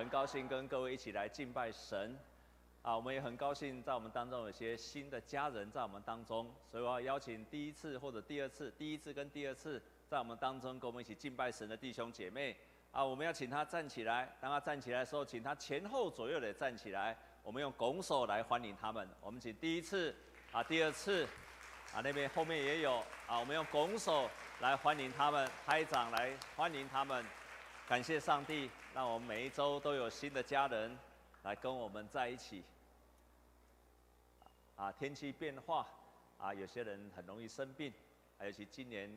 [0.00, 2.18] 很高兴跟各位一起来敬拜神，
[2.80, 12.56] 啊，我们也很高兴在我们当中有些新的家人在我们当中，所以我要邀请第一次或者第二次，第一次跟第二次在我们当中跟我们一起敬拜神的弟兄姐妹，
[12.92, 19.06] 啊，我们要请他站起来，当他站起来的时候，请他前后左右的站起来，我们用拱手来欢迎他们。
[19.20, 20.16] 我们请第一次，
[20.50, 21.26] 啊，第二次，
[21.92, 24.30] 啊，那边后面也有，啊，我们用拱手
[24.60, 27.22] 来欢迎他们，拍掌来欢迎他们。
[27.90, 30.96] 感谢上帝，让我们每一周都有新的家人
[31.42, 32.62] 来跟我们在一起。
[34.76, 35.84] 啊，天气变化，
[36.38, 37.92] 啊，有些人很容易生病，
[38.38, 39.10] 还有其今年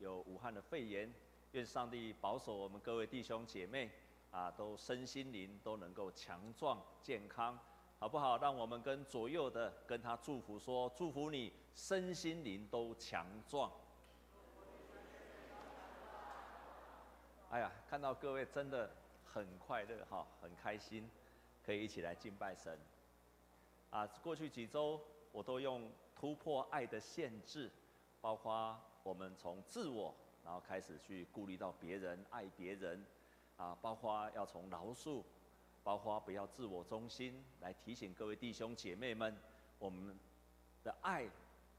[0.00, 1.10] 有武汉的肺炎，
[1.52, 3.90] 愿上帝保守我们各位弟兄姐妹，
[4.30, 7.58] 啊，都身心灵都能够强壮健康，
[7.98, 8.36] 好不好？
[8.36, 13.72] 让我们跟左右的跟他祝福说，祝福你身心灵都强壮。
[17.50, 18.88] 哎呀，看到各位真的
[19.24, 21.10] 很快乐哈，很开心，
[21.66, 22.78] 可以一起来敬拜神。
[23.90, 25.00] 啊，过去几周
[25.32, 27.68] 我都用突破爱的限制，
[28.20, 33.04] 包括我们从自我，然后开始去顾虑到别人，爱别人，
[33.56, 35.24] 啊，包括要从饶恕，
[35.82, 39.36] 包括不要自我中心，来提醒各位弟兄姐妹们，
[39.80, 40.16] 我们
[40.84, 41.28] 的爱，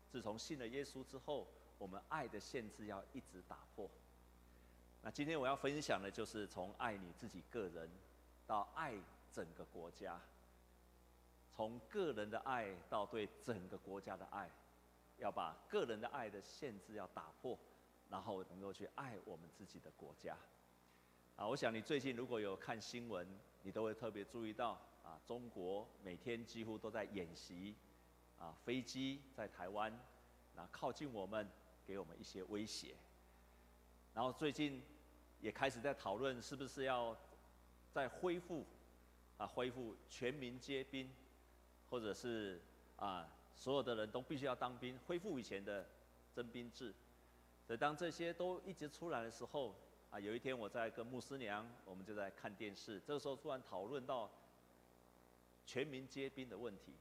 [0.10, 3.90] 自从信了耶稣之后，我们爱的限制要一直打破。
[5.04, 7.90] 那今天我要分享的就是从爱你自己个人，
[8.46, 8.94] 到爱
[9.32, 10.22] 整个国家，
[11.50, 14.48] 从个人的爱到对整个国家的爱，
[15.18, 17.58] 要把个人的爱的限制要打破，
[18.10, 20.38] 然后能够去爱我们自己的国家。
[21.36, 23.28] 啊，我想你最近如果有看新闻，
[23.64, 27.76] 你都会特别注意到啊，中国每天几乎都在演习，
[28.38, 29.92] 啊，飞机在台湾，
[30.54, 31.50] 那靠近我们，
[31.88, 32.96] 给我们一些威胁。
[34.14, 34.84] 然后最近
[35.42, 37.16] 也开始在讨论，是不是要
[37.92, 38.66] 再恢复
[39.38, 41.10] 啊，恢复全民皆兵，
[41.90, 42.62] 或者是
[42.98, 45.86] 啊，所有的人都必须要当兵，恢复以前的
[46.34, 46.94] 征兵制。
[47.66, 49.76] 所以当这些都一直出来的时候，
[50.10, 54.30] 啊，有一天我在跟牧师娘，我们就在看电视，这个时候突然讨论到
[55.66, 56.94] 全民皆兵的问题。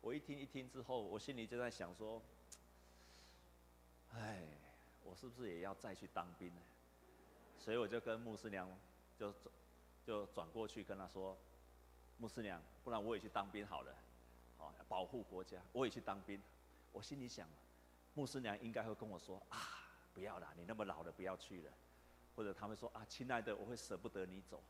[0.00, 2.22] 我一听一听之后，我心里就在想说，
[4.14, 4.42] 哎。
[5.04, 6.60] 我是不是也要再去当兵呢？
[7.58, 8.68] 所以我就跟牧师娘
[9.18, 9.34] 就
[10.04, 11.36] 就转过去跟他说
[12.16, 13.94] ：“牧师娘，不然我也去当兵好了，
[14.56, 16.40] 好保护国家，我也去当兵。”
[16.92, 17.46] 我心里想，
[18.14, 19.58] 牧师娘应该会跟我说：“啊，
[20.14, 21.72] 不要啦，你那么老了，不要去了。”
[22.34, 24.62] 或者他们说：“啊，亲爱的，我会舍不得你走。”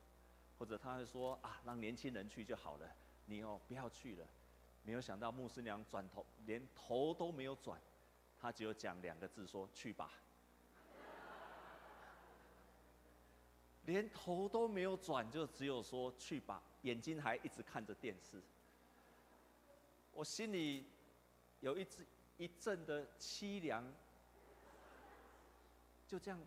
[0.58, 2.90] 或者他会说：“啊，让年轻人去就好了，
[3.26, 4.26] 你哦不要去了。”
[4.82, 7.80] 没有想到牧师娘转头连头都没有转。
[8.40, 10.12] 他只有讲两个字，说去吧，
[13.88, 18.42] 连头都没有转，就只有说去吧，眼睛还一直看着电视。
[20.12, 20.84] 我心里
[21.60, 22.06] 有一阵
[22.36, 23.90] 一阵的凄凉，
[26.06, 26.38] 就这样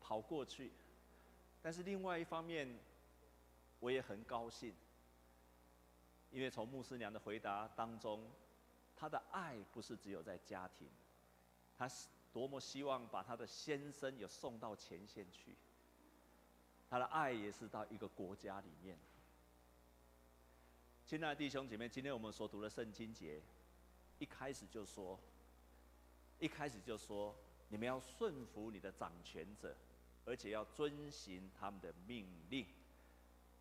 [0.00, 0.72] 跑过去。
[1.62, 2.68] 但是另外一方面，
[3.78, 4.74] 我也很高兴，
[6.32, 8.28] 因为从牧师娘的回答当中，
[8.96, 10.88] 她的爱不是只有在家庭。
[11.76, 15.54] 她是多么希望把她的先生也送到前线去，
[16.90, 18.96] 他的爱也是到一个国家里面。
[21.04, 23.40] 亲爱的弟兄姐妹，今天我们所读的圣经节，
[24.18, 25.18] 一开始就说，
[26.38, 27.34] 一开始就说，
[27.68, 29.74] 你们要顺服你的掌权者，
[30.24, 32.66] 而且要遵行他们的命令，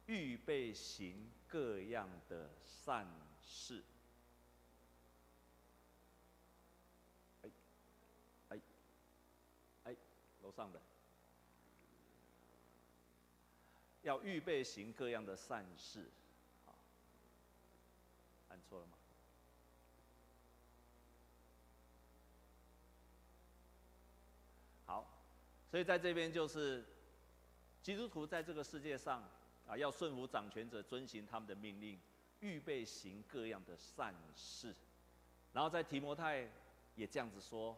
[0.07, 3.07] 预备行各样的善
[3.41, 3.83] 事。
[7.43, 7.49] 哎，
[8.49, 8.59] 哎，
[9.85, 9.95] 哎
[10.43, 10.81] 楼上的
[14.07, 16.09] 要预备行各样的善事，
[16.65, 16.71] 啊，
[18.47, 18.93] 按错了吗？
[24.85, 25.05] 好，
[25.69, 26.85] 所以在这边就是
[27.83, 29.21] 基督徒在这个世界上
[29.67, 31.99] 啊，要顺服掌权者，遵行他们的命令，
[32.39, 34.73] 预备行各样的善事。
[35.51, 36.49] 然后在提摩太
[36.95, 37.77] 也这样子说。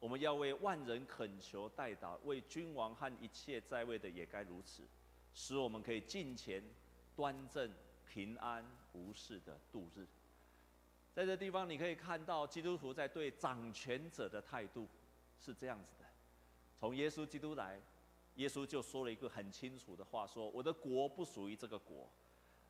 [0.00, 4.82] 我们要为万人恳求代祷，为君王和一切在位的也该如此，
[5.32, 6.62] 使我们可以敬虔、
[7.14, 7.72] 端正、
[8.06, 10.06] 平安无事的度日。
[11.12, 14.88] 在这地方，你可以看到基督徒在对掌权者的态度
[15.38, 16.04] 是这样子的：
[16.78, 17.80] 从耶稣基督来，
[18.36, 22.08] 耶稣就说了一个很清楚的话，说：“我的国不属于这个国，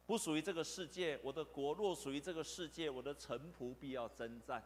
[0.06, 1.20] 不属于这个世界。
[1.22, 4.64] 我的国若属于这个世界，我的臣仆必要征战。”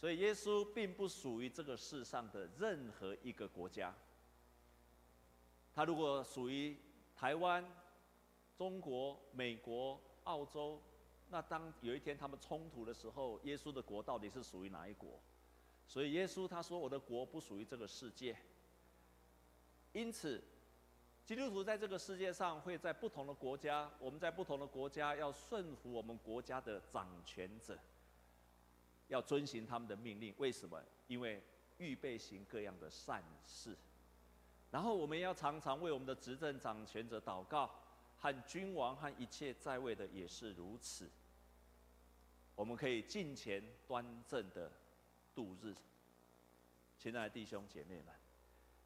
[0.00, 3.94] 所以耶稣并不属于这个世上的任何一个国家。
[5.74, 6.74] 他如果属于
[7.20, 7.62] 台湾，
[8.56, 10.80] 中国、美国、澳洲，
[11.28, 15.20] 那当有一天他们冲突的时候，耶稣的国到底是属于哪一国？
[15.86, 18.34] 所以耶稣他说：“我的国不属于这个世界。”
[19.92, 20.42] 因此，
[21.26, 27.78] 基督徒在这个世界上会在不同的国家，我们在不同的国家要顺服我们国家的掌权者，
[29.08, 30.34] 要遵行他们的命令。
[30.38, 30.82] 为什么？
[31.06, 31.42] 因为
[31.76, 33.76] 预备行各样的善事。
[34.70, 37.70] 然后我们要常常为我们的执政掌权者祷告，
[38.16, 41.10] 和君王和一切在位的也是如此。
[42.54, 44.70] 我们可以尽前端正的
[45.34, 45.74] 度日。
[46.98, 48.14] 亲爱的弟兄姐妹们，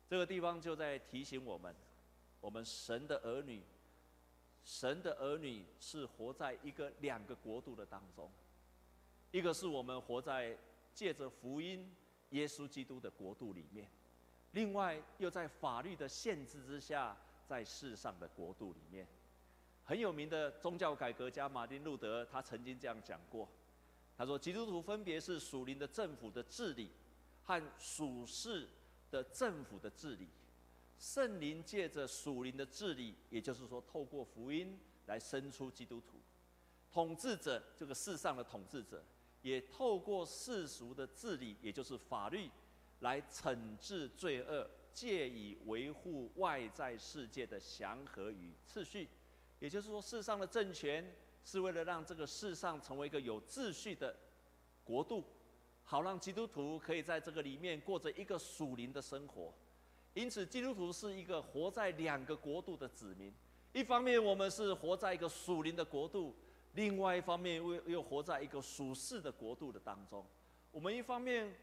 [0.09, 1.75] 这个地方就在提醒我们，
[2.41, 3.61] 我们神的儿女，
[4.65, 8.31] 神的儿女是活在一个两个国度的当中，
[9.33, 10.57] 一个是我们活在
[10.95, 11.93] 借着福音
[12.31, 13.91] 耶稣基督的国度里面。
[14.55, 19.07] 另外，又在法律的限制之下，在世上的国度里面，
[19.85, 23.49] 很有名的宗教改革家马丁路德，他曾经这样讲过：
[24.17, 26.93] 他说，基督徒分别是属灵的政府的治理
[27.43, 28.69] 和属世
[29.11, 30.29] 的政府的治理。
[30.97, 36.19] 圣灵借着属灵的治理，也就是说，透过福音来生出基督徒；
[36.93, 39.03] 统治者这个世上的统治者，
[39.43, 42.49] 也透过世俗的治理，也就是法律。
[43.05, 49.11] 来惩治罪恶，借以维护外在世界的祥和与秩序。
[49.59, 51.15] 也就是说，世上的政权
[51.45, 54.17] 是为了让这个世上成为一个有秩序的
[54.83, 55.23] 国度，
[55.83, 59.53] 好让基督徒可以在这个里面过着一个属灵的生活。
[60.15, 63.31] 因此，基督徒是一个活在两个国度的子民。
[63.75, 66.35] 一方面，我们是活在一个属灵的国度；
[66.73, 70.27] 另外一方面，又又活在一个属世的国度的当中。
[70.73, 71.55] 我们一方面。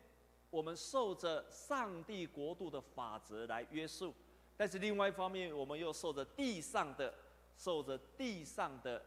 [0.52, 4.14] 我们受着上帝国度的法则来约束，
[4.56, 7.12] 但是另外一方面，我们又受着地上的、
[7.58, 9.04] 受着地上的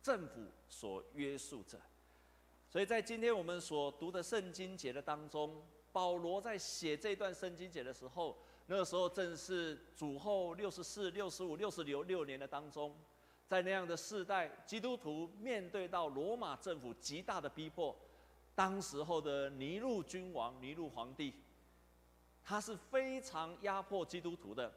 [0.00, 1.78] 政府所约束着。
[2.70, 12.96] 所以在今天我们所读的圣经节的当中，保罗在写这段圣经节的时候，那个时候正是主后六十四、六十五、六十六六年的当中，
[13.48, 17.94] 在那样的世代，基督徒面对到罗马政府极大的逼迫。
[18.54, 21.34] 当时候的尼禄君王、尼禄皇帝，
[22.44, 24.70] 他是非常压迫基督徒的，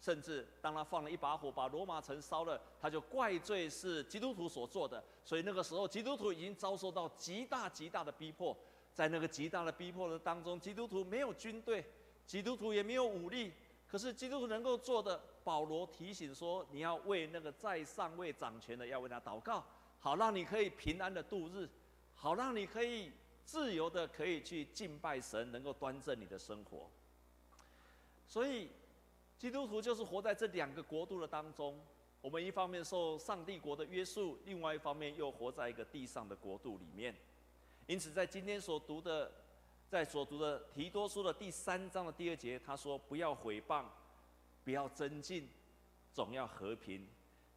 [0.00, 5.02] 甚至当他放了一把火把罗马城烧了，他就怪罪是基督徒所做的。
[5.24, 8.56] 所以那个时候，基督徒已经遭受到极大极大的逼迫。
[8.92, 11.82] 在那个极大的逼迫的当中，基督徒没有军队，
[12.26, 13.50] 基督徒也没有武力。
[13.88, 19.64] 可是基督徒能够做的，保罗提醒说：你要为那个在上位掌权的，要为他祷告，
[19.98, 21.66] 好让你可以平安的度日，
[22.14, 23.10] 好让你可以。
[23.44, 26.88] 自由的可以去敬拜神，能够端正你的生活。
[28.26, 28.70] 所以，
[29.38, 31.78] 基督徒就是活在这两个国度的当中。
[32.22, 37.14] 我们一方面受上帝国的约束，另外一方面又活在一个地上的国度里面。
[37.86, 39.30] 因此，在今天所读的，
[39.90, 43.84] 在所读的提多书的第三章的第二节，他说：“不要毁谤，
[44.64, 45.48] 不要争竞，
[46.12, 47.06] 总要和平，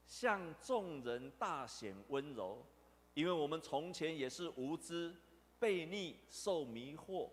[0.07, 2.65] 向众人大显温柔，
[3.13, 5.15] 因为我们从前也是无知。”
[5.59, 7.29] 悖逆、受迷惑、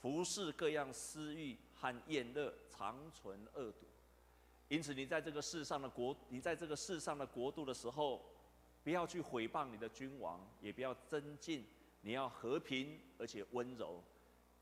[0.00, 3.86] 服侍各样私欲和厌乐，常存恶毒。
[4.68, 8.24] 因此，你在这个世上的国，你在这个世上的国度的时候，
[8.84, 11.66] 不要去毁谤你的君王，也不要增进，
[12.02, 14.02] 你要和平而且温柔，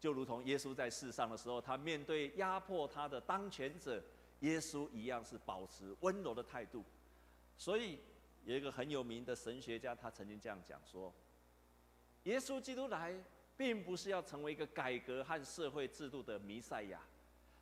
[0.01, 4.03] 就如同耶稣在世上的时候，他面对压迫他的当权者，
[4.41, 6.85] 耶稣一样是保持温柔的态度。
[7.57, 7.99] 所以，
[8.45, 11.13] 有一个很有名的神学家，他曾经这样讲说。
[12.29, 13.15] 耶稣基督来，
[13.57, 17.01] 并不是要成为一个改革和社会制度的弥赛亚，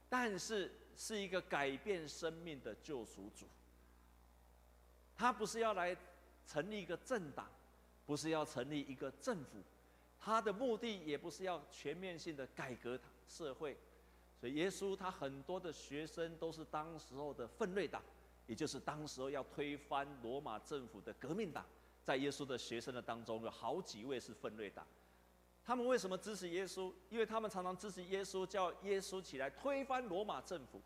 [0.08, 3.46] 但是是一个改变生命的救赎主。
[5.16, 5.96] 他不是要来
[6.48, 7.48] 成立一个政党，
[8.06, 9.62] 不是要成立一个政府，
[10.18, 13.76] 他的目的也不是要全面性的改革社会。
[14.40, 18.02] 所以耶稣他很多的学生都是当时候的奋锐党，
[18.48, 21.64] 也就是当时候要推翻罗马政府的革命党。
[22.06, 24.86] 在耶稣的学生的当中，有好几位是奋锐党。
[25.64, 26.92] 他们为什么支持耶稣？
[27.08, 30.80] 因为他们常常支持耶稣，叫耶稣起来推翻罗马政府。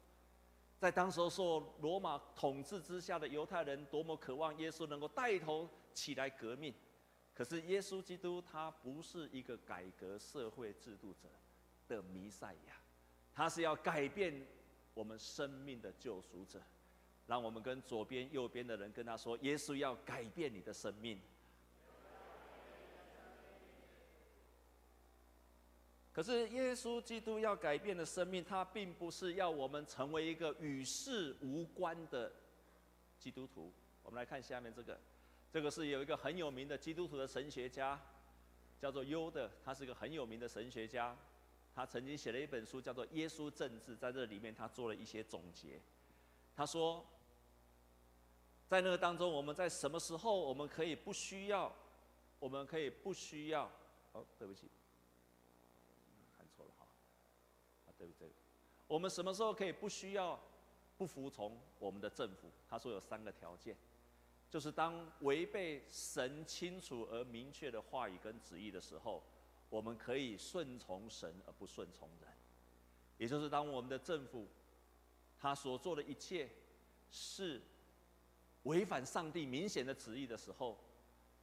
[0.79, 6.73] 在当时候受罗马统治之下的犹太人，多么渴望耶稣能够带头起来革命。
[7.35, 11.29] 可是耶稣基督他不是一个改革社会制度者
[11.87, 12.75] 的弥赛亚，
[13.35, 14.47] 他是要改变
[14.95, 16.59] 我们生命的救赎者。
[17.31, 21.17] 让我们跟左边、右边的人跟他说：“耶稣要改变你的生命。”
[26.13, 32.33] 可是耶稣基督要改变的生命，他并不是要我们成为一个与世无关的
[33.17, 33.73] 基督徒。
[34.03, 34.99] 我们来看下面这个，
[35.53, 37.97] 这个是有一个很有名的基督徒的神学家，
[38.81, 41.17] 叫做优的，他是一个很有名的神学家，
[41.73, 45.81] 他曾经写了一本书叫做《耶稣政治》，在这里面他做了一些总结。
[46.57, 47.07] 他说，
[48.71, 51.75] 在那个当中，我们在什么时候我们可以不需要，
[52.39, 53.69] 我们可以不需要，
[54.13, 54.71] 哦，对不起，
[56.39, 56.87] 看错了哈，
[57.87, 58.31] 啊，对不对？
[58.87, 60.39] 我们什么时候可以不需要？
[60.97, 63.77] 不服从我们的政府，他说有三个条件，
[64.49, 69.21] 就是当违背神清楚而明确的话语跟旨意的时候，
[69.69, 72.31] 我们可以顺从神而不顺从人，
[73.19, 74.47] 也就是当我们的政府
[75.37, 76.49] 他所做的一切
[77.11, 77.61] 是
[78.65, 80.79] 违反上帝明显的旨意的时候，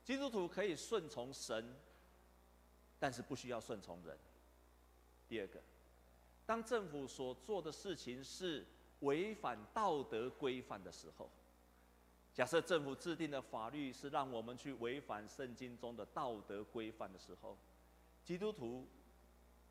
[0.03, 1.75] 基督徒可以顺从神，
[2.99, 4.17] 但是不需要顺从人。
[5.27, 5.61] 第二个，
[6.45, 8.65] 当政府所做的事情是
[9.01, 11.29] 违反道德规范的时候，
[12.33, 17.57] 假设政府制定的法律是让我们去违反圣经中的道德规范的时候，
[18.23, 18.87] 基督徒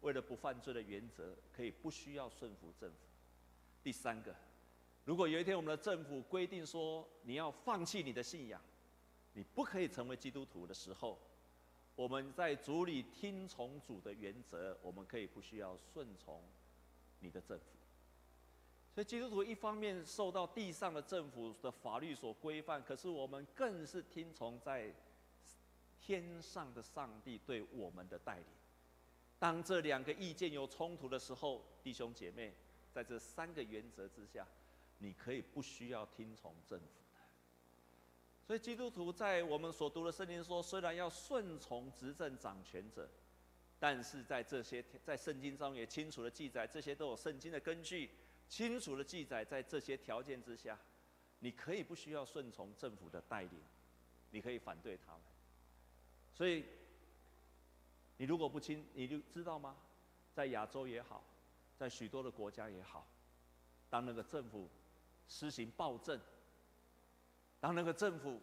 [0.00, 2.96] 为了不犯罪的原则，可以不需要顺服政府。
[3.82, 4.34] 第三个，
[5.06, 8.60] 如果有一天我们的政府规定说你要放弃你的信仰，
[9.34, 11.16] 你不可以成为基督徒的时候，
[11.94, 16.42] 我们在主里听从主的原则，我们可以不需要顺从
[17.20, 17.64] 你的政府。
[18.92, 24.92] 所以基督徒一方面受到地上的政府的法律所规范，可是我们更是听从在
[26.00, 28.46] 天上的上帝对我们的带领。
[29.38, 32.52] 当这两个意见有冲突的时候，弟兄姐妹，
[32.90, 34.44] 在这三个原则之下，
[34.98, 37.20] 你可以不需要听从政府的。
[38.46, 43.08] 所以基督徒在我们所读的圣经说，虽然要顺从执政掌权者，
[43.78, 48.10] 但是在这些在圣经中也清楚的记载，这些都有圣经的根据。
[48.48, 50.78] 清楚的记载，在这些条件之下，
[51.40, 53.60] 你可以不需要顺从政府的带领，
[54.30, 55.22] 你可以反对他们。
[56.32, 56.64] 所以，
[58.18, 59.76] 你如果不清，你就知道吗？
[60.32, 61.24] 在亚洲也好，
[61.76, 63.04] 在许多的国家也好，
[63.90, 64.70] 当那个政府
[65.28, 66.20] 施行暴政，
[67.60, 68.40] 当那个政府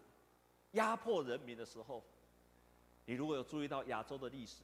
[0.72, 2.04] 压迫人民的时候，
[3.06, 4.64] 你如果有注意到亚洲的历史，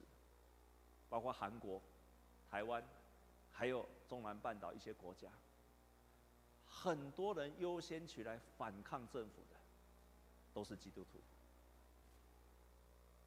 [1.08, 1.80] 包括韩国、
[2.50, 2.82] 台湾。
[3.52, 5.28] 还有中南半岛一些国家，
[6.64, 9.56] 很多人优先起来反抗政府的，
[10.54, 11.20] 都是基督徒。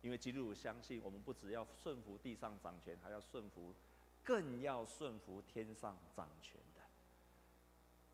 [0.01, 3.75] 因为基督徒相信，我们不只要顺服地上掌权，还要顺服，
[4.23, 6.59] 更要顺服天上掌权。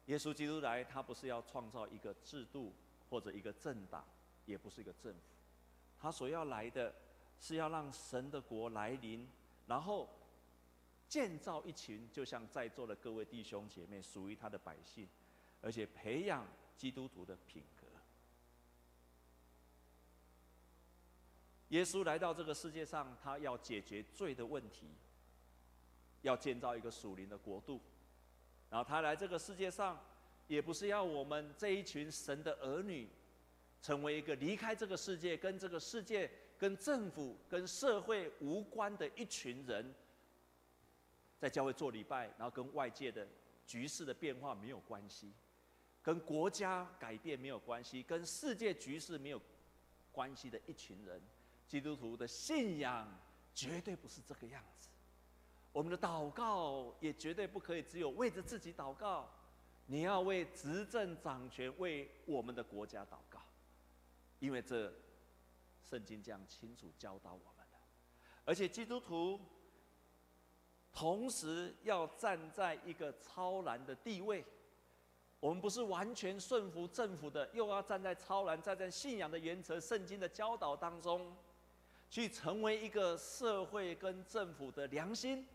[0.10, 2.74] 耶稣基督来，他不是要创造一个制度
[3.10, 4.04] 或者一个政党，
[4.46, 5.20] 也不是一个政府，
[6.00, 6.94] 他所要来的
[7.40, 9.28] 是要让神的国来临，
[9.68, 10.10] 然后。
[11.08, 15.10] 建造一群，就像在座的各位弟兄姐妹，属于他的百姓，
[15.60, 16.46] 而且培养
[16.78, 17.88] 基督徒的品格。
[21.70, 24.92] 耶稣来到这个世界上，他要解决罪的问题，
[26.22, 27.82] 要建造一个属灵的国度。
[28.70, 30.00] 然后他来这个世界上，
[30.48, 33.10] 也不是要我们这一群神的儿女，
[33.82, 39.94] 成为一个离开这个世界、跟这个世界、跟政府、跟社会无关的一群人。
[41.40, 43.26] 在教会做礼拜，然后跟外界的
[43.66, 45.32] 局势的变化没有关系，
[46.04, 49.42] 跟国家改变没有关系，跟世界局势没有
[50.12, 51.22] 关系的一群人，
[51.66, 53.08] 基督徒的信仰
[53.56, 54.90] 绝对不是这个样子。
[55.72, 59.30] 我们的祷告也绝对不可以只有为着自己祷告，
[59.86, 63.40] 你要为执政掌权、为我们的国家祷告，
[64.40, 64.94] 因为这
[65.90, 67.78] 圣经这样清楚教导我们的，
[68.46, 69.40] 而且基督徒。
[70.92, 74.44] 同时要站在一个超然的地位，
[75.40, 81.34] 我们不是完全顺服政府的，又要站在超然，站在信仰的原则、圣经的教导当中，
[82.10, 85.48] 去成为一个社会跟政府的良心。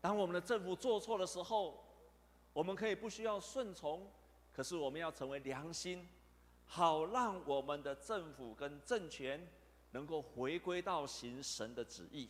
[0.00, 1.84] 当我们的政府做错的时候，
[2.52, 4.10] 我们可以不需要顺从，
[4.52, 6.08] 可是我们要成为良心，
[6.64, 9.46] 好让我们的政府跟政权
[9.90, 12.28] 能够回归到行神的旨意。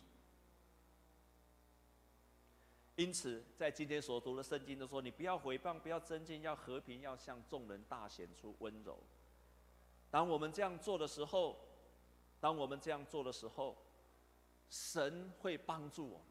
[2.95, 8.97] 因此，在今天所读的圣经都说：“你不要毁谤，不要争竞，要和平，要向众人大显出温柔。”
[10.11, 11.57] 当我们这样做的时候，
[12.41, 13.77] 当我们这样做的时候，
[14.69, 16.28] 神会帮助我们。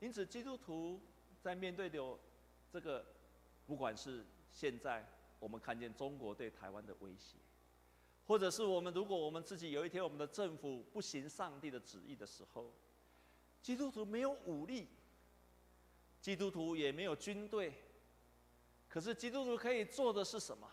[0.00, 1.00] 因此，基督徒
[1.40, 2.18] 在面对的
[2.72, 3.06] 这个，
[3.66, 5.06] 不管是现在
[5.38, 7.36] 我们看见中国对台湾的威胁，
[8.26, 12.72] 或者是我们如果我们自己有一天我们的政府不行上帝的旨意的时候，
[13.62, 14.88] 基督徒没有武力。
[16.20, 17.72] 基督徒也没有军队，
[18.90, 20.70] 可是基督徒可以做的是什么？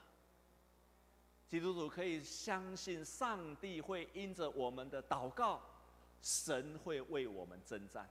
[1.48, 5.62] 基督徒可以相信上帝会因着我们的祷告，
[6.22, 8.10] 神会为我们征战，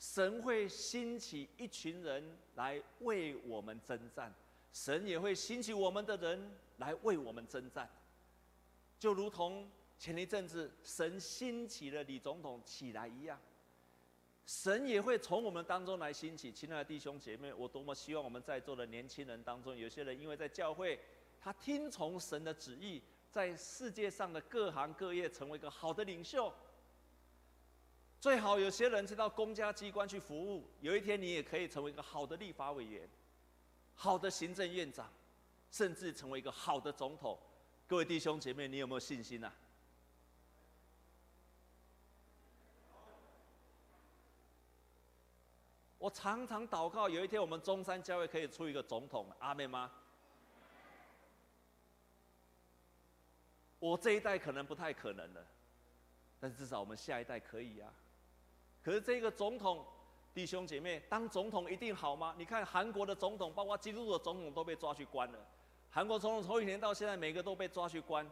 [0.00, 4.34] 神会兴起一群人来为我们征战，
[4.72, 7.86] 神也会兴起我们的人来为我们征战，
[8.98, 13.38] 就如同前一阵子神兴起了李总统起来一样。
[14.46, 20.98] 神也会从我们当中来兴起，亲爱的弟兄姐妹，我多么希望我们在座的年轻人当中，有些人因为在教会，
[21.38, 26.50] 他听从神的旨意，在世界上的各行各业成为一个好的领袖。
[28.20, 33.08] 最好有些人是到公家机关去服务，有一天你也可以成为一个好的立法委员、
[33.94, 35.10] 好的行政院长，
[35.70, 37.38] 甚至成为一个好的总统。
[37.86, 39.50] 各位弟兄姐妹，你有没有信心啊？
[45.96, 49.90] 我常常祷告，有一天我们中山教会可以出一个总统，阿妹吗？
[53.78, 55.46] 我这一代可能不太可能了，
[56.38, 57.90] 但是至少我们下一代可以呀。
[58.82, 59.84] 可是这个总统，
[60.32, 62.34] 弟兄姐妹，当总统一定好吗？
[62.38, 65.38] 你看韩国的总统，包括基督徒的总统都被抓去关了。
[65.90, 68.28] 韩国总统从以前到现在，每个都被抓去关。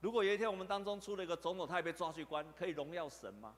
[0.00, 3.54] 如果有一天我们当中出了一个总统，他也被抓去关，可以荣耀神吗？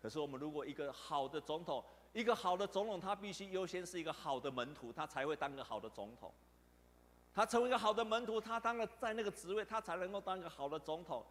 [0.00, 6.32] 可是我们如果一个好的总统，一个好的总统，他必须优先是一个好的门徒，他才会当个好的总统。
[7.34, 11.24] 他成为一个好的门徒，他当了在那个职位，他才能够当一个好的总统，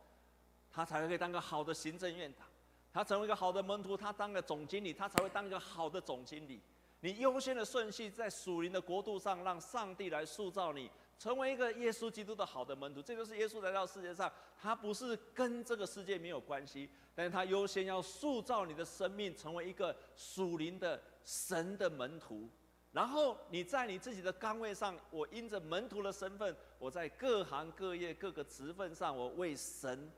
[0.69, 2.45] 他才可以当个好的行政院长。
[2.93, 6.61] 他成为一个好的门徒，他当个总经理，他才会当一个好的总经理。
[6.99, 10.89] 你优先的顺序在属灵的国度上，让上帝来塑造你。
[11.19, 22.49] 成为一个耶稣基督的好的门徒，这就是耶稣来到世界上，他不是跟这个世界没有关系，但是他优先要塑造你的生命，成为一个属灵的神的门徒。
[22.91, 30.11] 然后你在你自己的岗位上，我因着门徒的身份，我在各行各业各个职分上，我为神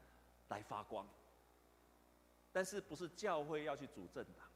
[0.49, 1.07] 来发光。
[2.55, 4.47] 但是不是教会要去主政党？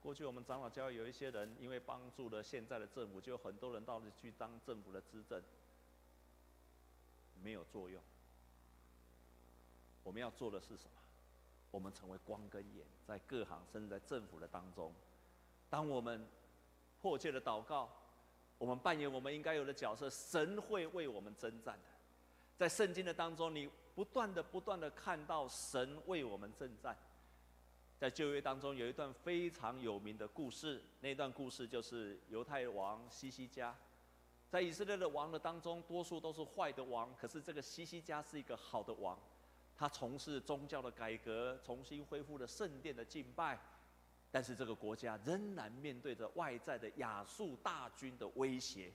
[0.00, 5.40] 过去我们长老教会有一些人，因为帮助了现在的政府，就有很多人到了去当政府的执政，
[7.40, 8.02] 没有作用。
[10.02, 10.90] 我们要做的是什么？
[11.70, 14.92] 我们成为光跟眼，在各行甚至在政府的当中，
[15.68, 16.26] 当我们
[17.00, 17.88] 迫切的祷告，
[18.58, 21.84] 我们扮演我们应该有的角色，神会为我们征战的。
[22.58, 26.96] 在圣经的当中，你不断的、不断的看到神为我们征战。
[27.98, 33.76] 在旧约当中有一段非常有名的故事，那段故事就是犹太王西西家。
[34.48, 39.18] 在以色列的王的当中，多数都是坏的王，可是这个西西家是一个好的王，
[39.76, 43.60] 他从事宗教的改革，重新恢复了圣殿的敬拜，
[44.30, 48.90] 但是这个国家仍然面对着外在的亚述大军的威胁。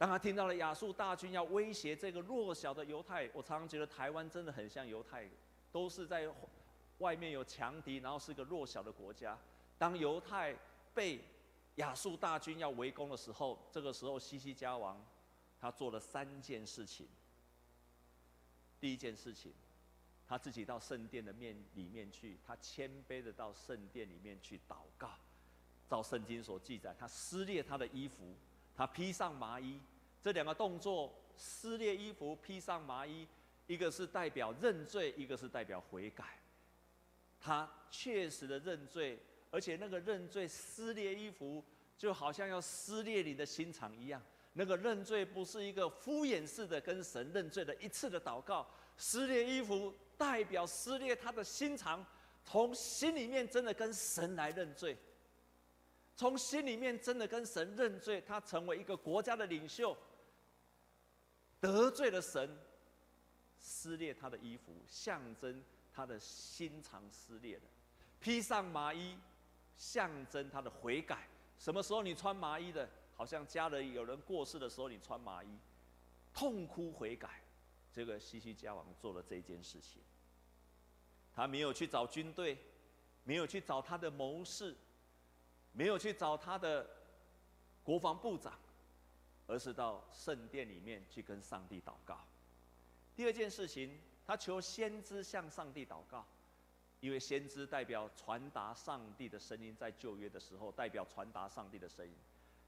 [0.00, 5.28] 当他听到了亚述大军要威胁这个弱小的犹太，我常常觉得台湾真的很像犹太，
[5.70, 6.26] 都是在。
[7.00, 9.34] 外面有强敌，然后是个弱小的国家。
[9.78, 10.54] 当犹太
[10.92, 11.18] 被
[11.76, 15.02] 亚述大军要围攻的时候，这个时候西西家王
[15.58, 17.08] 他做了三件事情。
[18.78, 19.54] 第一件事情，
[20.28, 25.08] 他自己到圣殿的面里面去，他谦卑的到圣殿里面去祷告。
[25.88, 28.34] 照圣经所记载，他撕裂他的衣服，
[28.76, 29.80] 他披上麻衣。
[30.22, 33.26] 这两个动作，撕裂衣服、披上麻衣，
[33.66, 36.38] 一个是代表认罪，一个是代表悔改。
[37.40, 39.18] 他确实的认罪，
[39.50, 41.64] 而且那个认罪撕裂衣服，
[41.96, 44.22] 就好像要撕裂你的心肠一样。
[44.52, 52.04] 那个认罪不是一个敷衍式的跟神认罪的一次的祷告，撕裂衣服代表撕裂他的心肠，
[52.44, 54.94] 从心里面真的跟神来认罪，
[56.16, 58.20] 从心里面真的跟神认罪。
[58.20, 59.96] 他成为一个国家的领袖，
[61.60, 62.58] 得罪了神，
[63.58, 65.62] 撕裂他的衣服，象征。
[65.92, 67.62] 他的心肠撕裂了，
[68.20, 69.18] 披上麻衣，
[69.76, 71.28] 象征他的悔改。
[71.58, 72.88] 什么时候你穿麻衣的？
[73.16, 75.48] 好像家人有人过世的时候，你穿麻衣，
[76.32, 77.42] 痛哭悔改。
[77.92, 80.00] 这个西西家王做了这件事情，
[81.34, 82.56] 他没有去找军队，
[83.24, 84.74] 没有去找他的谋士，
[85.72, 86.88] 没有去找他的
[87.82, 88.56] 国防部长，
[89.50, 92.18] 而是到圣殿里面去跟上帝祷告。
[93.14, 94.00] 第二件事情。
[94.26, 96.24] 他求先知向上帝祷告，
[97.00, 102.14] 因为先知代表传达上帝的声音，在旧约的时候代表传达上帝的声音，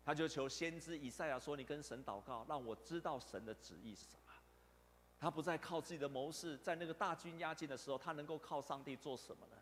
[0.04, 4.32] 他就求先知以赛亚说：“你跟神祷告，让我知道神的旨意是什么。”
[5.20, 9.56] 他不再靠自己的谋士，在那个大军压境的时候，他能够靠上帝做什么呢？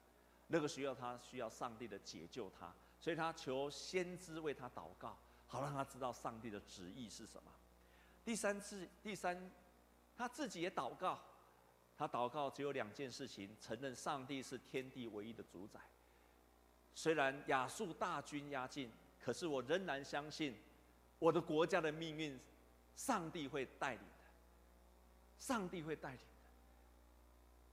[0.47, 5.19] 那个需要他需要上帝的解救他，所以他求先知为他祷告，
[5.51, 7.51] 好让他知道上帝的旨意是什么。
[8.25, 9.51] 第三次，第三，
[10.17, 11.21] 他自己也祷告，
[11.99, 15.81] 他祷告只有两件事情：承认上帝是天地唯一的主宰。
[16.95, 20.57] 虽然亚述大军压境，可是我仍然相信
[21.19, 22.39] 我的国家的命运，
[22.95, 24.25] 上帝会带领的。
[25.41, 26.25] 上帝会带领的。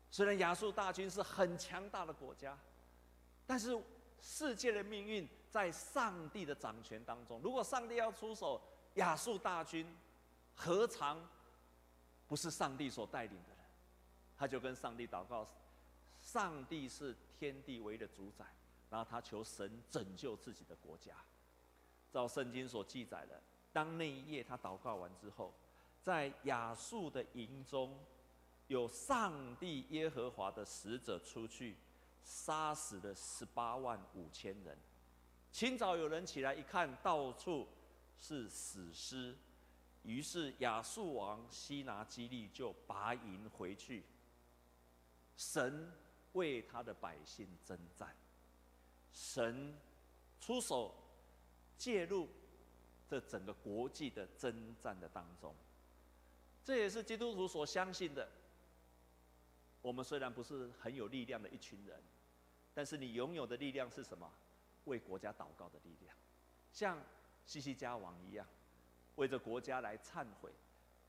[0.10, 2.58] 虽然亚述大军是很强大的国家，
[3.46, 3.80] 但是
[4.20, 7.40] 世界的命运在上帝的掌权当中。
[7.42, 8.62] 如果上帝要出手，
[8.96, 9.86] 亚述大军
[10.56, 11.20] 何尝
[12.28, 13.58] 不是上帝所带领的人？
[14.38, 15.48] 他就跟上帝祷告，
[16.20, 18.46] 上帝是天地唯一的主宰。
[18.90, 21.14] 然后他求神拯救自己的国家。
[22.10, 23.42] 照圣经所记载的，
[23.74, 25.54] 当那一夜他祷告完之后，
[26.02, 28.00] 在亚述的营中，
[28.68, 31.76] 有上帝耶和华的使者出去，
[32.24, 34.78] 杀死了十八万五千人。
[35.52, 37.68] 清早有人起来一看，到处
[38.20, 39.36] 是死尸，
[40.04, 44.04] 于是亚述王西拿基立就拔营回去。
[45.36, 45.92] 神
[46.34, 48.16] 为他的百姓征战。
[49.12, 49.76] 神
[50.40, 50.94] 出手
[51.78, 52.30] 介入
[53.08, 55.56] 这整个国际的征战的当中，
[56.64, 58.30] 这也是基督徒所相信的。
[59.82, 62.02] 我们虽然不是很有力量的一群人，
[62.74, 64.32] 但是你拥有的力量是什么？
[64.88, 66.16] 为国家祷告的力量，
[66.72, 67.00] 像
[67.46, 68.48] 西西家王一样，
[69.16, 70.52] 为着国家来忏悔。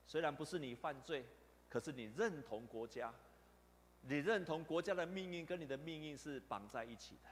[0.05, 1.25] 虽然不是你犯罪，
[1.67, 3.13] 可是你认同国家，
[4.01, 7.29] 你认同国家的命运跟你的命运是绑在一起的。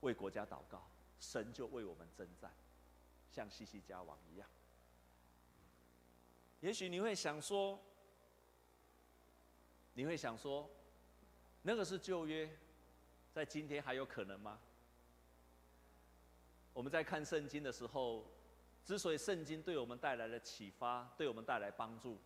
[0.00, 0.86] 为国家祷告，
[1.18, 2.50] 神就为我们征战，
[3.30, 4.48] 像西西家王一样。
[6.60, 7.78] 也许你会想说，
[9.92, 10.70] 你会想说，
[11.62, 12.50] 那个是旧约，
[13.32, 14.58] 在今天还有可能吗？
[16.74, 18.26] 我们在看圣经的时候，
[18.84, 22.18] 之所以圣经对我们带来了启发，对我们带来帮助，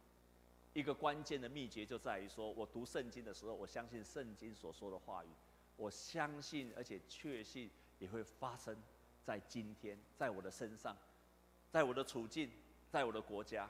[0.72, 5.28] 一个关键的秘诀就在于说，我读圣经的时候，我相信圣经所说的话语。
[5.76, 8.76] 我相信，而且确信也会发生
[9.22, 10.96] 在今天，在我的身上，
[11.70, 12.50] 在我的处境，
[12.90, 13.68] 在我的国家。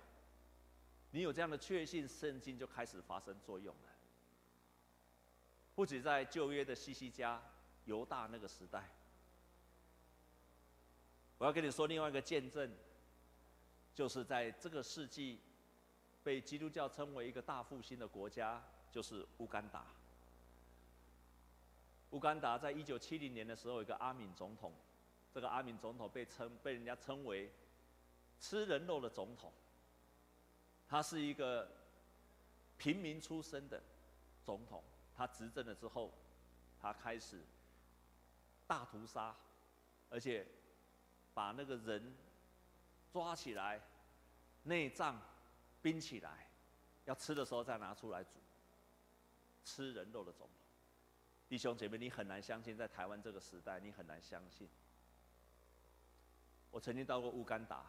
[1.10, 3.88] 你有这样的确信，圣经就开始发生作用了。
[5.74, 7.42] 不止在旧约的西西家、
[7.84, 8.88] 犹大那个时代，
[11.38, 12.70] 我要跟你说另外一个见证，
[13.94, 15.40] 就是在这个世纪，
[16.24, 19.86] 被基督教称为一个大复兴的国家，就是乌干达。
[22.10, 24.72] 乌干达在一九七零年的时候，有一个阿敏总统，
[25.32, 27.52] 这个阿敏总统被称被人家称为
[28.40, 29.52] 吃人肉的总统。
[30.88, 31.70] 他是一个
[32.78, 33.80] 平民出身的
[34.42, 34.82] 总统，
[35.14, 36.12] 他执政了之后，
[36.80, 37.44] 他开始
[38.66, 39.36] 大屠杀，
[40.08, 40.46] 而且
[41.34, 42.14] 把那个人
[43.10, 43.80] 抓起来，
[44.64, 45.20] 内脏
[45.80, 46.48] 冰起来，
[47.04, 48.38] 要吃的时候再拿出来煮，
[49.64, 50.50] 吃人肉的总统。
[51.48, 54.68] 弟兄姐妹，你很难相信，在台湾这个时代，你很难相信。
[56.70, 57.86] 我曾经到过乌干达，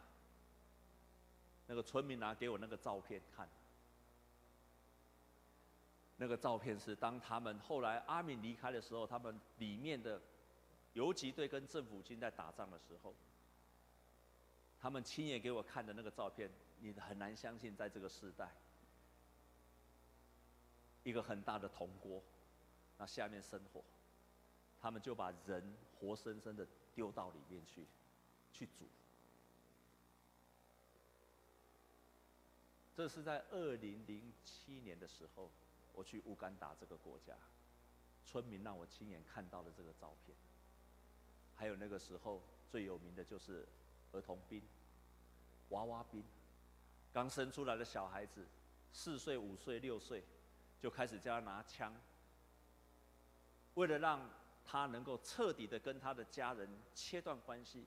[1.67, 3.49] 那个村民拿给我那个照片看，
[6.15, 10.21] 那个照片是当他们后来阿敏离开的时候，他们里面的
[10.93, 13.13] 游击队跟政府军在打仗的时候，
[14.81, 18.49] 他们亲眼给我看的那个照片，你很难相信，在这个时代，
[21.03, 22.23] 一个很大的铜锅。
[22.97, 23.83] 那下面生火，
[24.81, 27.85] 他们就把人活生生的丢到里面去，
[28.51, 28.87] 去煮。
[32.95, 35.49] 这是在二零零七年的时候，
[35.93, 37.33] 我去乌干达这个国家，
[38.25, 40.35] 村民让我亲眼看到了这个照片。
[41.55, 43.65] 还有那个时候最有名的就是
[44.11, 44.61] 儿童兵、
[45.69, 46.23] 娃娃兵，
[47.11, 48.45] 刚生出来的小孩子，
[48.91, 50.23] 四岁、五岁、六岁，
[50.79, 51.93] 就开始叫他拿枪。
[53.75, 54.29] 为了让
[54.65, 57.85] 他能够彻底的跟他的家人切断关系，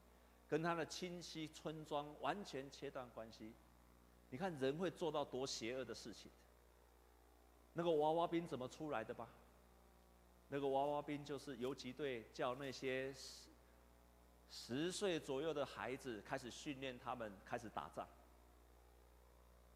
[0.49, 3.53] 跟他的亲戚村庄完全切断关系，
[4.31, 6.31] 你看人会做到多邪恶的事情？
[7.75, 9.29] 那个娃娃兵怎么出来的吧？
[10.49, 13.15] 那个娃娃兵就是游击队叫那些
[14.55, 18.07] 十岁左右的孩子开始训练他们开始打仗，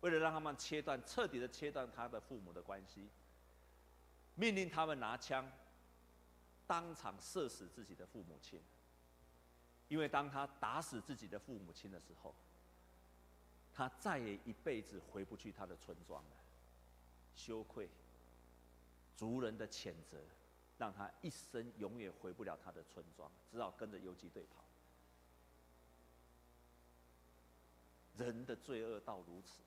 [0.03, 3.09] 为了让他们切断彻底的切断他的父母的关系，
[4.35, 5.51] 命令他们拿枪。
[6.67, 8.61] 当场射死自己的父母亲，
[9.89, 12.35] 因为当他打死自己的父母亲的时候，
[13.73, 16.31] 他再也一辈子回不去他的村庄了。
[17.35, 17.89] 羞愧，
[19.15, 20.19] 族人的谴责，
[20.77, 24.66] 让他一生永远回不了他的村庄，只好跟着游击队跑。
[28.17, 29.63] 人的罪恶到如此。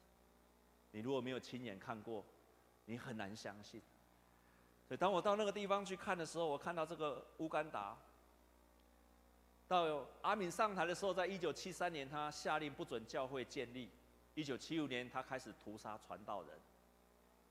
[0.91, 2.25] 你如果没有亲眼看过，
[2.85, 3.81] 你很难相信。
[4.87, 7.97] 所以当我到那个地方去看的时候，我看到这个乌干达。
[9.67, 13.87] 到阿敏上台的时候，在一九七三年，他下令不准教会建立；
[14.33, 16.57] 一九七五年，他开始屠杀传道人；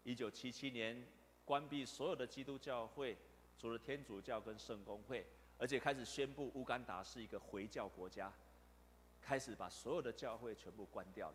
[0.03, 1.07] 一九七七年，
[1.45, 3.17] 关闭所有的基督教会，
[3.57, 5.25] 除了天主教跟圣公会，
[5.59, 8.33] 而且开始宣布乌干达是一个回教国家，
[9.29, 11.35] 开始把所有的教会全部关掉了。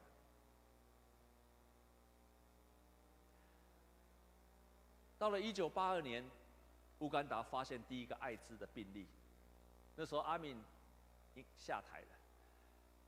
[5.20, 6.28] 到了一九八二年，
[7.00, 9.06] 乌干达发现第一个艾滋的病例，
[9.96, 10.60] 那时候阿敏
[11.56, 12.08] 下台了。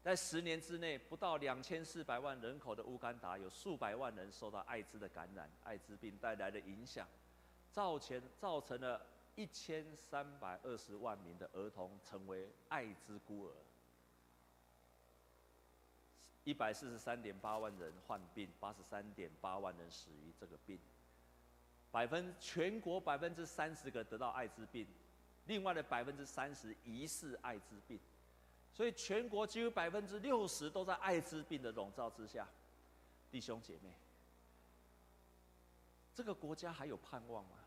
[0.03, 7.07] 在十年之内，不到两千四百万人口的乌干达，有数百万人受到艾滋的感染，艾滋病带来的影响，
[7.71, 13.51] 造成造成了一千三百二十万名的儿童成为艾滋孤儿，
[16.45, 20.79] 一百四十三点八万人患病，八十三点八万人死于这个病。
[21.91, 24.87] 百分全国百分之三十个得到艾滋病，
[25.45, 27.99] 另外的百分之三十疑似艾滋病，
[28.73, 32.47] 所以全国几乎百分之六十都在艾滋病的笼罩之下。
[33.31, 33.89] 弟兄姐妹，
[36.13, 37.57] 这个国家还有盼望吗？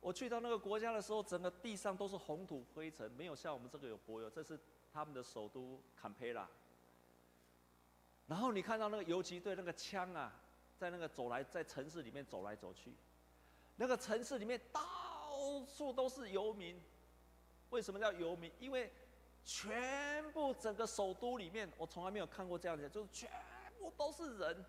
[0.00, 4.28] 我去到那个国家的时候，整个地上都是红土灰尘，没有像我们这个有柏油。
[4.28, 4.58] 这是
[4.92, 6.48] 他们的首都坎培拉。
[8.26, 10.32] 然后你看到那个游击队那个枪啊。
[10.80, 12.94] 在那个走来，在城市里面走来走去，
[13.76, 14.80] 那个城市里面到
[15.76, 16.80] 处都是游民。
[17.68, 18.50] 为什么叫游民？
[18.58, 18.90] 因为
[19.44, 23.30] 全部整个首都里面，我从来没有看过这样子，就是全
[23.78, 24.64] 部都是人，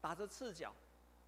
[0.00, 0.74] 打着赤脚，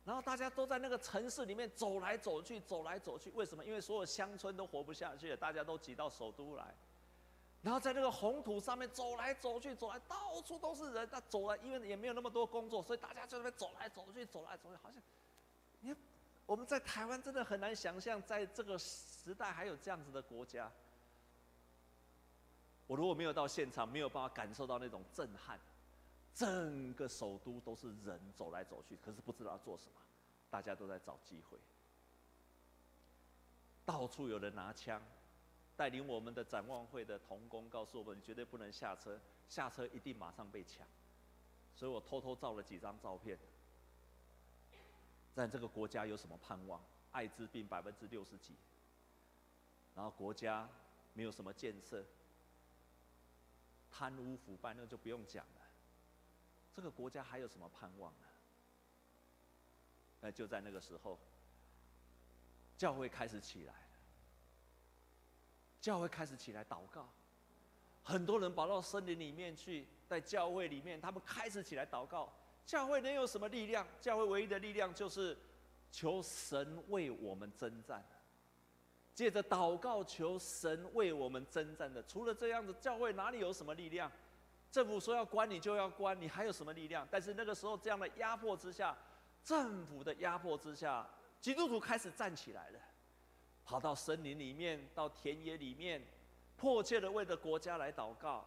[0.04, 3.30] 然后大家都在那个城市里面走来走去，走来走去。
[3.30, 3.64] 为什么？
[3.64, 6.74] 因为所有乡村都活不下去了，大家都挤到首都来。
[7.62, 11.06] 然后在那个红土上面走来走去，走来到处都是人。
[11.10, 15.02] 他走来，因为也没有那么多工作，所以大家就在那边走来走去，走来走去，好像，
[15.80, 15.96] 你看
[16.46, 20.72] 我们在台湾真的很难想象，在这个时代还有这样子的国家。
[22.86, 25.60] 我如果没有到现场，没有办法感受到那种震撼。
[26.34, 30.00] 整个首都都是人走来走去，可是不知道要做什么，
[30.48, 31.58] 大家都在找机会，
[33.84, 35.02] 到处有人拿枪。
[35.80, 40.86] 带领我们的展望会的同工告诉我们：“你绝对不能下车，下车一定马上被抢。”
[41.74, 43.38] 所以我偷偷照了几张照片。
[45.32, 46.84] 在这个国家有什么盼望？
[47.12, 48.54] 艾滋病百分之六十几，
[49.96, 50.68] 然后国家
[51.14, 52.04] 没有什么建设，
[53.90, 55.62] 贪污腐败，那就不用讲了。
[56.74, 58.26] 这个国家还有什么盼望呢？
[60.20, 61.18] 那就在那个时候，
[62.76, 63.72] 教会开始起来。
[65.80, 67.08] 教会开始起来祷告，
[68.02, 72.32] 很多人跑到森林里面去，在教会里面，他们开始起来祷告。
[72.66, 73.86] 教会能有什么力量？
[74.00, 75.36] 教会唯一的力量就是
[75.90, 78.04] 求神为我们征战。
[79.12, 84.10] 借着祷告求神为我们征战的，除了这样子，教会哪里有什么力量？
[84.70, 87.06] 政府说要关你就要关，你还有什么力量？
[87.10, 88.96] 但是那个时候这样的压迫之下，
[89.42, 91.06] 政府的压迫之下，
[91.40, 92.78] 基督徒开始站起来了。
[93.70, 96.04] 跑到森林里面，到田野里面，
[96.56, 98.44] 迫切的为着国家来祷告，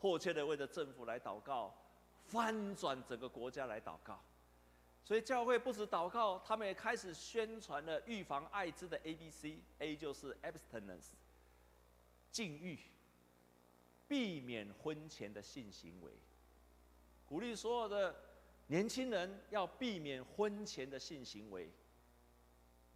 [0.00, 1.72] 迫切的为着政府来祷告，
[2.26, 4.20] 翻转整个国家来祷告。
[5.04, 11.12] 所以教会不止祷告，他们也开始宣传了预防艾滋的 ABC，A 就是 abstinence，
[12.32, 12.76] 禁欲，
[14.08, 16.10] 避免婚前的性行为，
[17.24, 18.12] 鼓励所有的
[18.66, 21.70] 年轻人要避免婚前的性行为。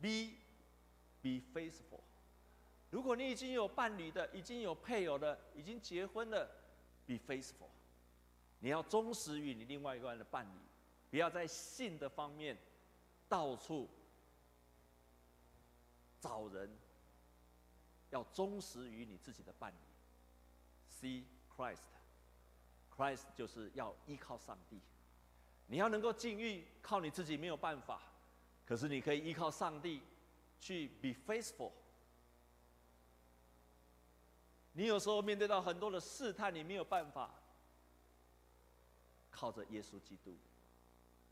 [0.01, 0.39] B
[1.21, 2.01] Be faithful。
[2.91, 6.49] 如果你已经有伴侣的，已经有配偶的，已经结婚的
[7.07, 7.69] ，Be faithful。
[8.61, 10.59] 你要忠实于你另外一个人的伴侣，
[11.11, 12.57] 不要在性的方面
[13.29, 13.89] 到处
[16.21, 16.71] 找人，
[18.11, 19.77] 要忠实于你自己的伴侣。
[20.91, 24.81] See Christ，Christ 就是要依靠上帝。
[25.67, 28.01] 你要能够禁欲，靠你自己没有办法，
[28.65, 30.01] 可是你可以依靠上帝。
[30.61, 31.73] 去 be faithful。
[34.73, 37.35] 你有时候面对到很多的试探，你没有办法
[39.31, 40.37] 靠着耶稣基督。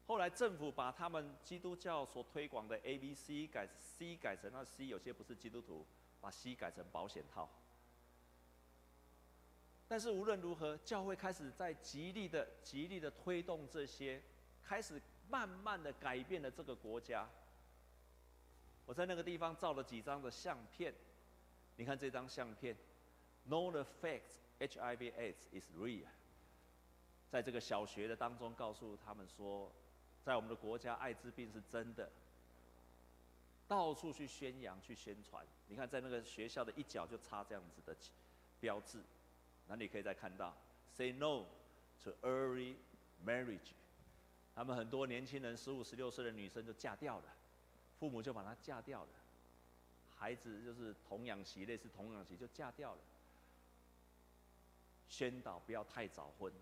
[0.06, 5.86] 后来政府把他们基督教所推广的 A B C 改 C 改成那 C，有些不是基督徒，
[6.20, 7.48] 把 C 改成保险套。
[9.88, 14.20] 但是无论如何，教会开始在极力的、极力的推动这些，
[14.62, 17.28] 开始慢慢的改变了这个国家。
[18.86, 20.94] 我在那个地方照了几张的相片，
[21.76, 22.74] 你看这张相片
[23.48, 26.06] ，Know the facts HIV/AIDS is real。
[27.28, 29.70] 在这个小学的当中，告诉他们说，
[30.22, 32.08] 在我们的国家，艾滋病是真的。
[33.68, 35.44] 到处去宣扬、去宣传。
[35.66, 37.96] 你看，在那个学校的一角就插这样子的
[38.60, 39.02] 标志，
[39.66, 40.56] 那你可以再看到
[40.92, 41.46] “Say no
[42.04, 42.76] to early
[43.24, 43.72] marriage”。
[44.54, 47.35] 他们很多年轻人，十五、十六岁的女生就嫁掉了，
[47.98, 49.10] 父母就把她嫁掉了，
[50.14, 53.00] 孩子就是童养媳，类似童养媳就嫁掉了。
[55.08, 56.52] 宣导不要太早婚，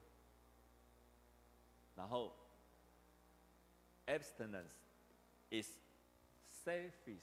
[1.97, 2.37] 然后
[4.07, 4.75] abstinence
[5.51, 5.79] is
[6.65, 7.21] safest,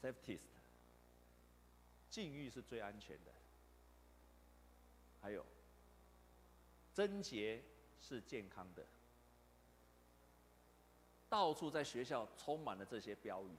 [0.00, 0.40] safest，
[2.08, 3.32] 禁欲是最安全的。
[5.20, 5.44] 还有，
[6.94, 7.62] 贞洁
[8.00, 8.86] 是健康的。
[11.28, 13.50] 到处在学校充满了这些标语，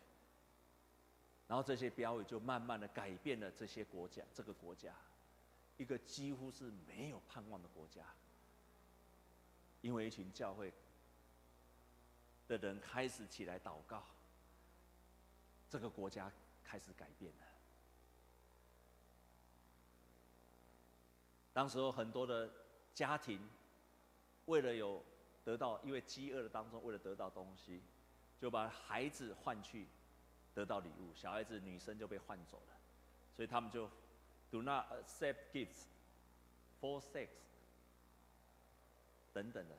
[1.47, 4.93] 然后这些标语就慢慢的改变了这些国家，这个国家，
[5.75, 8.05] 一个几乎是没有盼望的国家，
[9.81, 10.73] 因为一群教会
[12.47, 14.01] 的人开始起来祷告，
[15.69, 16.31] 这个国家
[16.63, 17.45] 开始改变了。
[21.51, 22.49] 当时候很多的
[22.93, 23.45] 家庭
[24.45, 25.03] 为了有。
[25.47, 27.81] 得到，因为饥饿的当中，为了得到东西，
[28.37, 29.87] 就把孩子换去
[30.53, 31.15] 得到礼物。
[31.15, 32.73] 小孩子、女生就被换走了，
[33.33, 33.89] 所以他们就
[34.51, 35.85] do not accept gifts
[36.81, 37.29] for sex
[39.31, 39.75] 等等的。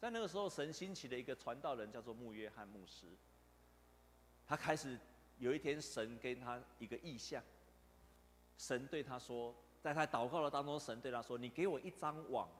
[0.00, 3.06] 在那个时候，神兴起的一个传道人叫做穆约翰牧师，
[4.48, 4.98] 他开始
[5.38, 7.40] 有一天，神给他一个异象，
[8.58, 12.50] 神对他说，在他祷告的当中，神对他说：“你给我一张网。”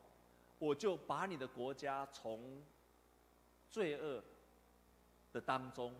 [0.59, 2.63] 我就把你的国家从
[3.69, 4.23] 罪恶
[5.33, 5.95] 的当中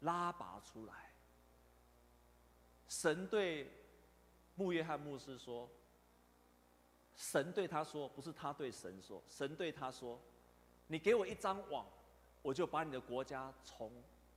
[0.00, 1.12] 拉拔出来。
[2.88, 3.70] 神对
[4.54, 5.68] 穆约翰牧师说
[7.14, 10.20] ：“神对他说，不是他对神说，神对他说，
[10.86, 11.86] 你给我一张网，
[12.42, 13.92] 我就把你的国家从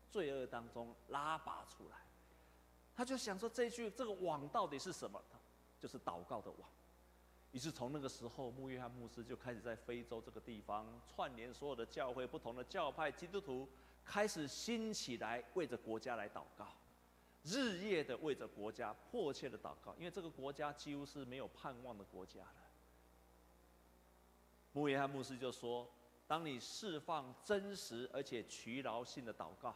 [0.10, 1.98] 罪恶当中拉拔出来。”
[2.96, 5.22] 他就想说，这句这个网到底是什么？
[5.80, 6.70] 就是祷告的网。
[7.52, 13.68] 于是从那个时候，穆约翰牧师就开始在非洲这个地方串联所有的教会、不同的教派、基督徒，
[14.06, 16.68] 开始兴起来为着国家来祷告，
[17.44, 22.56] 日夜的为着国家迫切的祷告，因为这个国家几乎是没有盼望的国家了。
[24.74, 25.90] 穆约翰牧师就说
[26.28, 29.76] ：“当你释放真实而且劬劳性的祷告，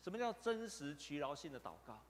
[0.00, 2.02] 什么叫真实劬劳性的祷告？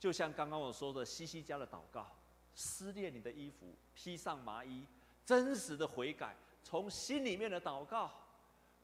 [0.00, 2.10] 就像刚刚我说的西西家的祷告。”
[2.58, 4.84] 撕裂你的衣服，披上麻衣，
[5.24, 8.10] 真实的悔改，从心里面的祷告，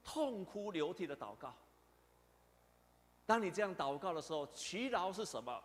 [0.04, 1.52] 痛哭流涕的祷告。
[3.26, 5.60] 当你这样祷告的时候，祈劳是什么？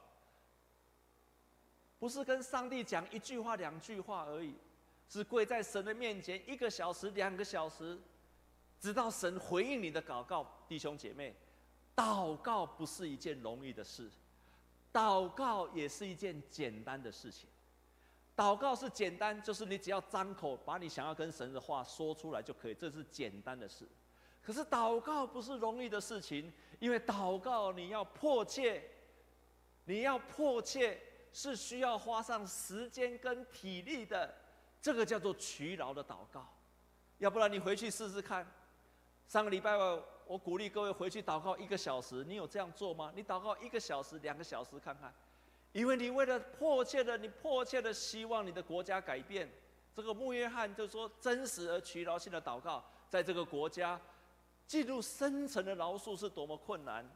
[2.00, 4.56] 不是跟上帝讲一句话、两句话而已，
[5.08, 7.95] 是跪在神的面前一个小时、两个小时，
[8.80, 10.52] 直到神回应你的祷告。
[10.67, 11.36] 弟兄姐妹，
[11.95, 14.10] 祷告不是一件容易的事，
[14.91, 17.48] 祷告也是一件简单的事情。
[18.39, 23.86] 祷告是简单，就是你只要张口把你想要跟神的话说出来就可以，这是简单的事。
[24.41, 26.49] 可是祷告不是容易的事情，
[26.80, 28.82] 因为祷告你要迫切，
[29.84, 30.97] 你要迫切
[31.34, 34.34] 是需要花上时间跟体力的，
[34.82, 36.47] 这个叫做劬劳的祷告。
[37.17, 38.49] 要不然你回去试试看。
[39.28, 43.12] 上个礼拜我我鼓励各位回去祷告一个小时，你有这样做吗？
[43.13, 45.13] 你祷告一个小时、两个小时看看。
[45.72, 49.50] 因为你为了迫切的，你迫切的希望你的国家改变，
[49.94, 54.00] 这个穆约翰就说：真实而劬劳性的祷告，在这个国家
[54.66, 57.08] 进入深层的饶恕是多么困难。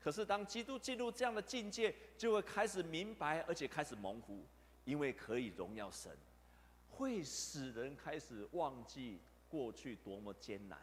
[0.00, 4.42] 可是当基督进入这样的境界，就会开始明白，而且开始蒙福，
[4.84, 6.10] 因为可以荣耀神，
[6.88, 9.18] 会使人开始忘记
[9.50, 10.78] 过去多么艰难。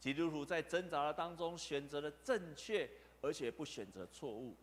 [0.00, 2.88] 基督徒在挣扎的当中选择了正确，
[3.20, 4.56] 而且不选择错误。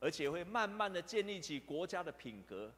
[0.00, 2.72] 而且会慢慢的建立起国家的品格，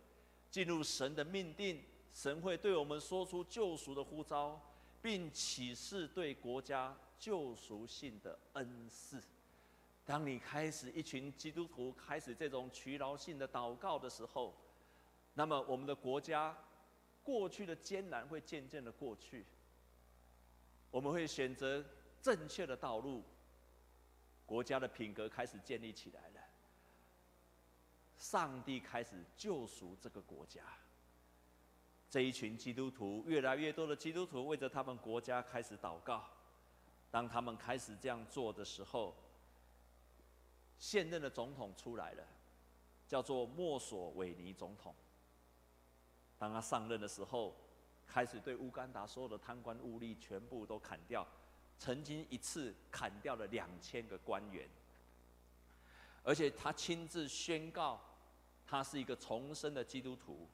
[0.51, 4.61] 进入神的命定，神会对我们说出救赎的呼召，
[5.03, 9.23] 并启示对国家救赎性的恩赐。
[10.07, 14.55] 当你开始一群基督徒开始这种劬劳性的祷告的时候，
[15.35, 16.57] 那么我们的国家
[17.23, 19.45] 过去的艰难会渐渐的过去，
[20.91, 21.85] 我们会选择
[22.21, 23.23] 正确的道路，
[24.47, 26.50] 国家的品格开始建立起来了。
[28.21, 30.61] 上帝开始救赎这个国家，
[32.11, 36.29] 这一群基督徒，越来越多的基督徒为着他们国家开始祷告。
[37.11, 39.17] 当他们开始这样做的时候，
[40.79, 42.23] 现任的总统出来了，
[43.09, 44.95] 叫做墨索韦尼总统。
[46.39, 47.57] 当他上任的时候，
[48.07, 51.27] 开始对乌干达所有的贪官污吏全部都砍掉，
[51.79, 54.69] 曾经一次砍掉了两千个官员，
[56.23, 58.01] 而且他亲自宣告，
[58.71, 60.49] 他是一个重生的基督徒，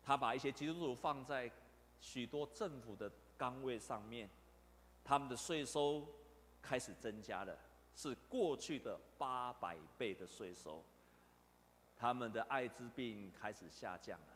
[0.00, 1.50] 他把一些基督徒放在
[2.00, 4.30] 许多政府的岗位上面，
[5.02, 6.06] 他们的税收
[6.60, 7.58] 开始增加了，
[7.96, 10.84] 是过去的八百倍的税收，
[11.96, 14.26] 他们的艾滋病开始下降了，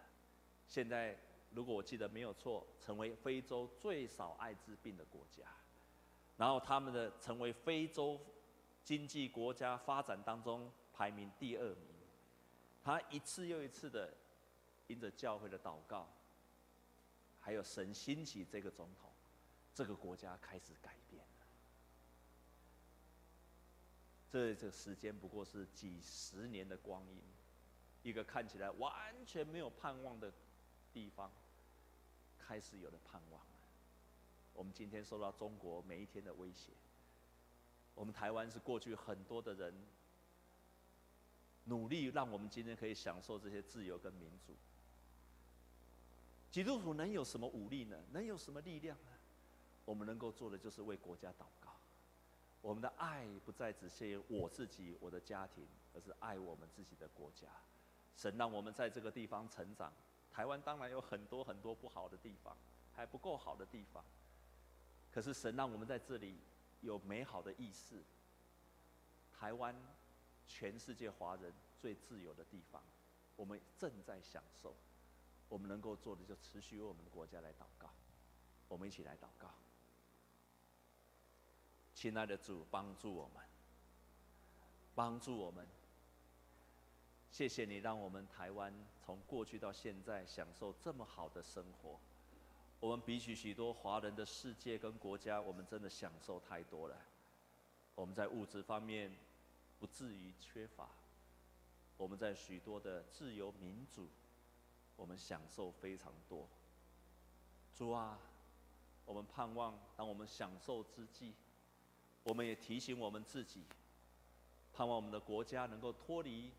[0.66, 1.16] 现在。
[1.50, 5.44] 如果我记得没有错，成为非洲最少艾滋病的国家，
[6.36, 8.20] 然后他们的成为非洲
[8.82, 11.95] 经济国家发展当中排名第二名，
[12.86, 14.14] 他一次又一次的
[14.86, 16.08] 因着教会的祷告，
[17.40, 19.10] 还有神兴起这个总统，
[19.74, 21.46] 这个国家开始改变了。
[24.30, 27.20] 这这时间不过是几十年的光阴，
[28.04, 28.94] 一个看起来完
[29.26, 30.32] 全没有盼望的
[30.92, 31.28] 地方。
[32.38, 33.58] 开始有了盼望了。
[34.54, 36.70] 我们今天受到中国每一天的威胁。
[37.96, 39.74] 我们台湾是过去很多的人
[41.66, 44.56] 努力，让我们今天可以享受这些自由跟民主。
[46.50, 47.96] 基督徒能有什么武力呢？
[48.12, 49.12] 能有什么力量呢？
[49.84, 51.76] 我们能够做的就是为国家祷告。
[52.62, 55.64] 我们的爱不再只限于我自己、我的家庭，
[55.94, 57.46] 而是爱我们自己的国家。
[58.16, 59.92] 神让我们在这个地方成长。
[60.32, 62.56] 台湾当然有很多很多不好的地方，
[62.94, 64.04] 还不够好的地方。
[65.12, 66.38] 可是神让我们在这里
[66.80, 68.02] 有美好的意识。
[69.38, 69.74] 台湾，
[70.46, 72.82] 全世界华人最自由的地方，
[73.36, 74.74] 我们正在享受。
[75.48, 77.88] 我们能够做的就持续为我们的国家来祷告。
[78.68, 79.48] 我们一起来祷告。
[81.94, 83.44] 亲爱的主，帮助我们，
[84.94, 85.66] 帮助我们。
[87.30, 88.74] 谢谢你让我们台湾
[89.04, 91.98] 从过去到现在享受这么好的生活。
[92.80, 96.96] 我们比起许多华人的世界跟国家，我们真的享受太多了。
[97.94, 99.16] 我们在物质方面
[99.78, 100.88] 不至于缺乏，
[101.96, 104.08] 我们在许多的自由民主，
[104.96, 106.48] 我们享受非常多。
[107.74, 108.18] 主啊，
[109.04, 111.34] 我们盼望当我们享受之际，
[112.24, 113.64] 我们也提醒我们自己，
[114.72, 116.52] 盼望我们的国家能够脱离。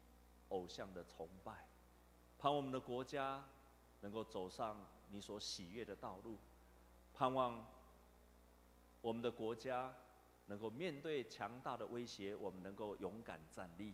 [0.49, 1.67] 偶像的崇拜，
[2.39, 3.43] 盼望我们的国家
[3.99, 4.77] 能够走上
[5.09, 6.37] 你所喜悦的道路，
[7.13, 7.67] 盼望
[9.01, 9.93] 我们的国家
[10.47, 13.93] 能够面对强大的威胁，我们能够勇敢站立。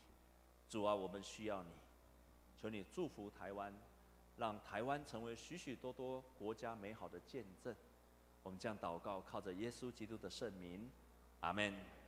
[0.69, 1.69] 主啊，我们需要你，
[2.57, 3.73] 求你祝福台湾，
[4.37, 7.75] 让台湾成为许许多多国家美好的见证。
[8.41, 10.89] 我们将祷告，靠着耶稣基督的圣名，
[11.41, 12.02] 阿门。